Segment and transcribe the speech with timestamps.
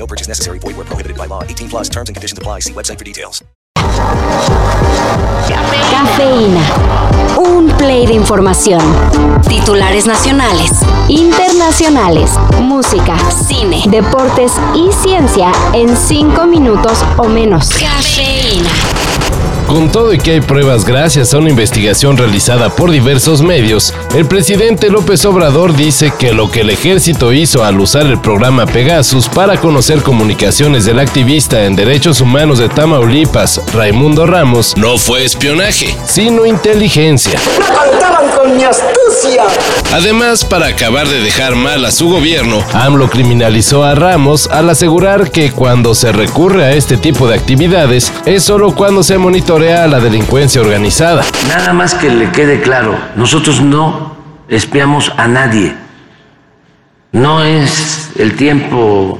[0.00, 0.58] No purchase necessary.
[0.58, 1.42] Void where prohibited by law.
[1.44, 2.60] 18 plus terms and conditions apply.
[2.60, 3.44] See website for details.
[5.90, 6.62] Cafeína.
[7.36, 8.80] Un play de información.
[9.46, 10.70] Titulares nacionales,
[11.08, 12.30] internacionales,
[12.60, 17.68] música, cine, deportes y ciencia en 5 minutos o menos.
[17.68, 18.89] Cafeína.
[19.70, 24.26] Con todo y que hay pruebas gracias a una investigación realizada por diversos medios, el
[24.26, 29.28] presidente López Obrador dice que lo que el ejército hizo al usar el programa Pegasus
[29.28, 35.96] para conocer comunicaciones del activista en derechos humanos de Tamaulipas, Raimundo Ramos, no fue espionaje,
[36.04, 37.38] sino inteligencia.
[37.72, 38.64] contaban con mi
[39.92, 45.30] Además, para acabar de dejar mal a su gobierno, AMLO criminalizó a Ramos al asegurar
[45.30, 49.88] que cuando se recurre a este tipo de actividades es solo cuando se monitorea a
[49.88, 51.24] la delincuencia organizada.
[51.48, 54.16] Nada más que le quede claro, nosotros no
[54.48, 55.74] espiamos a nadie.
[57.12, 59.18] No es el tiempo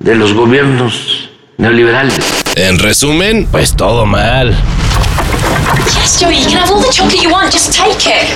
[0.00, 2.18] de los gobiernos neoliberales.
[2.56, 4.56] En resumen, pues todo mal.
[5.78, 8.26] Yes, Joey, you can have all the chocolate you want, just take it.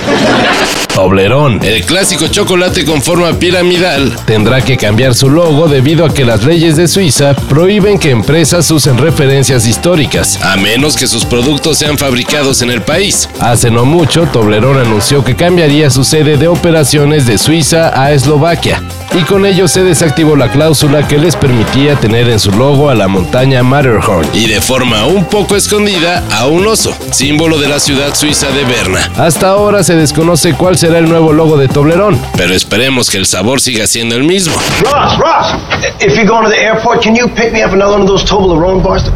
[0.93, 6.23] Toblerón, el clásico chocolate con forma piramidal, tendrá que cambiar su logo debido a que
[6.23, 11.77] las leyes de Suiza prohíben que empresas usen referencias históricas, a menos que sus productos
[11.77, 13.27] sean fabricados en el país.
[13.41, 18.81] Hace no mucho, Toblerón anunció que cambiaría su sede de operaciones de Suiza a Eslovaquia,
[19.13, 22.95] y con ello se desactivó la cláusula que les permitía tener en su logo a
[22.95, 27.79] la montaña Matterhorn, y de forma un poco escondida a un oso, símbolo de la
[27.79, 28.99] ciudad suiza de Berna.
[29.17, 33.25] Hasta ahora se desconoce cuál será el nuevo logo de Toblerón, pero esperemos que el
[33.25, 34.53] sabor siga siendo el mismo.
[34.83, 35.59] Ross, Ross,
[36.01, 38.23] if you're going to the airport, can you pick me up another one of those
[38.23, 39.09] Toblerone bars?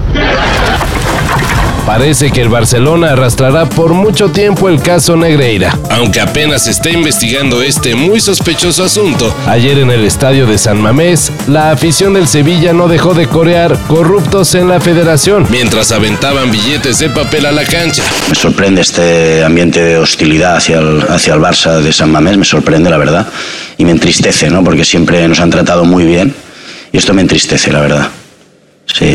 [1.89, 5.75] Parece que el Barcelona arrastrará por mucho tiempo el caso Negreira.
[5.89, 10.79] Aunque apenas se está investigando este muy sospechoso asunto, ayer en el estadio de San
[10.79, 16.51] Mamés, la afición del Sevilla no dejó de corear corruptos en la federación, mientras aventaban
[16.51, 18.03] billetes de papel a la cancha.
[18.29, 22.45] Me sorprende este ambiente de hostilidad hacia el, hacia el Barça de San Mamés, me
[22.45, 23.27] sorprende la verdad,
[23.79, 24.63] y me entristece, ¿no?
[24.63, 26.35] Porque siempre nos han tratado muy bien
[26.91, 28.09] y esto me entristece, la verdad.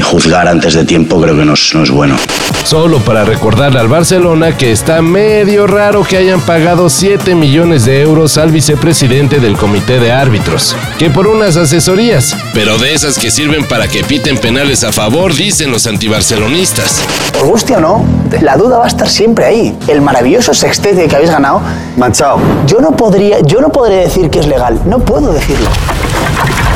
[0.02, 2.16] Juzgar antes de tiempo creo que no es, no es bueno.
[2.64, 8.00] Solo para recordarle al Barcelona que está medio raro que hayan pagado 7 millones de
[8.00, 13.30] euros al vicepresidente del comité de árbitros, que por unas asesorías, pero de esas que
[13.30, 17.02] sirven para que piten penales a favor, dicen los antibarcelonistas.
[17.36, 18.04] Os guste o no,
[18.40, 19.76] la duda va a estar siempre ahí.
[19.86, 21.60] El maravilloso sextete que habéis ganado,
[21.98, 22.38] manchado.
[22.66, 24.80] Yo no podría, yo no podré decir que es legal.
[24.86, 25.68] No puedo decirlo.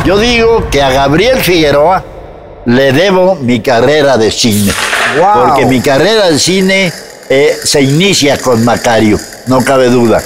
[0.05, 2.05] Yo digo que a Gabriel Figueroa
[2.69, 4.73] le debo mi carrera de cine.
[5.19, 5.47] Wow.
[5.47, 6.93] Porque mi carrera de cine
[7.29, 10.23] eh, se inicia con Macario, no cabe duda.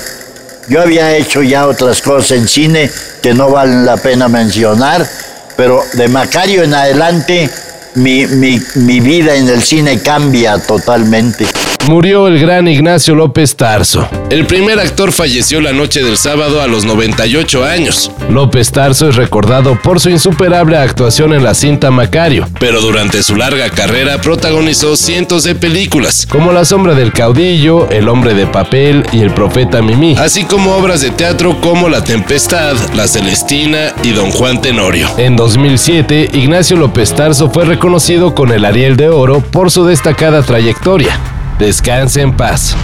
[0.69, 2.91] Yo había hecho ya otras cosas en cine
[3.23, 5.09] que no valen la pena mencionar,
[5.57, 7.49] pero de Macario en adelante
[7.95, 11.47] mi, mi, mi vida en el cine cambia totalmente.
[11.89, 14.09] Murió el gran Ignacio López Tarso.
[14.31, 18.11] El primer actor falleció la noche del sábado a los 98 años.
[18.31, 23.35] López Tarso es recordado por su insuperable actuación en la cinta Macario, pero durante su
[23.35, 29.05] larga carrera protagonizó cientos de películas, como La sombra del caudillo, El hombre de papel
[29.13, 34.13] y El profeta Mimí, así como obras de teatro como La tempestad, La Celestina y
[34.13, 35.09] Don Juan Tenorio.
[35.19, 40.43] En 2007, Ignacio López Tarso fue reconocido con el Ariel de Oro por su destacada
[40.43, 41.19] trayectoria.
[41.63, 42.75] Descanse en paz.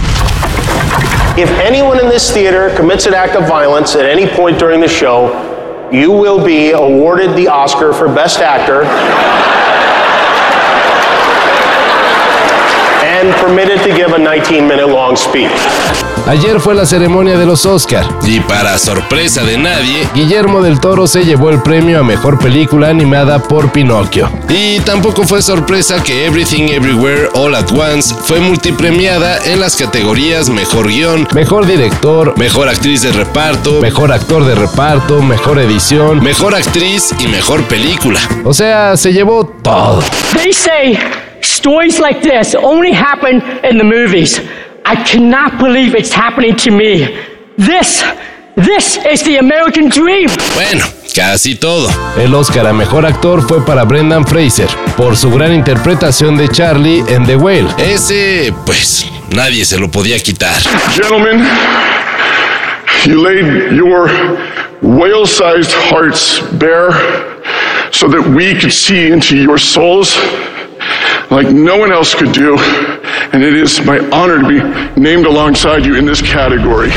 [1.37, 4.87] If anyone in this theater commits an act of violence at any point during the
[4.87, 8.83] show, you will be awarded the Oscar for Best Actor
[13.19, 15.51] and permitted to give a 19 minute long speech.
[16.27, 21.07] Ayer fue la ceremonia de los Oscar y para sorpresa de nadie, Guillermo del Toro
[21.07, 24.29] se llevó el premio a mejor película animada por Pinocchio.
[24.47, 30.49] Y tampoco fue sorpresa que Everything Everywhere All at Once fue multipremiada en las categorías
[30.49, 36.53] Mejor Guión, Mejor Director, Mejor Actriz de Reparto, Mejor Actor de Reparto, Mejor Edición, Mejor
[36.53, 38.19] Actriz y Mejor Película.
[38.45, 40.03] O sea, se llevó todo.
[40.35, 40.97] They say
[41.59, 44.39] stories like this only happen in the movies.
[44.85, 47.19] I cannot believe it's happening to me.
[47.57, 48.01] This,
[48.55, 50.29] this is the American dream.
[50.55, 51.89] Bueno, casi todo.
[52.17, 57.03] El Oscar a Mejor Actor fue para Brendan Fraser, por su gran interpretación de Charlie
[57.09, 57.67] en The Whale.
[57.77, 60.55] Ese, pues, nadie se lo podía quitar.
[60.93, 61.45] Gentlemen,
[63.05, 64.09] you laid your
[64.81, 66.93] whale sized hearts bare
[67.91, 70.17] so that we could see into your souls
[71.29, 72.57] like no one else could do.
[73.31, 74.59] And it is my honor to be
[74.99, 76.91] named alongside you in this category.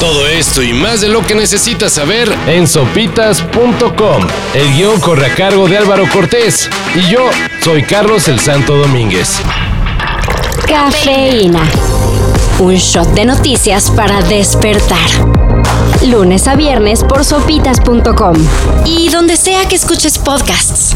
[0.00, 4.26] Todo esto y más de lo que necesitas saber en sopitas.com.
[4.54, 7.30] El guion corre a cargo de Álvaro Cortés y yo
[7.62, 9.40] soy Carlos el Santo Domínguez.
[10.66, 11.62] Cafeína.
[12.58, 14.98] Un shot de noticias para despertar.
[16.06, 18.36] Lunes a viernes por sopitas.com.
[18.84, 20.94] Y donde sea que escuches podcasts.